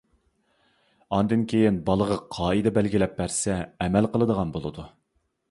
ئاندىن 1.17 1.43
كىيىن 1.51 1.77
بالىغا 1.89 2.17
قائىدە 2.37 2.73
بەلگىلەپ 2.79 3.15
بەرسە، 3.21 3.61
ئەمەل 3.87 4.11
قىلىدىغان 4.17 4.57
بولىدۇ. 4.59 4.89